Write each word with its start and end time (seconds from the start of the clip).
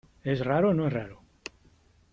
¿es 0.23 0.43
raro 0.43 0.69
o 0.69 0.73
no 0.73 0.87
es 0.87 0.93
raro? 0.93 1.21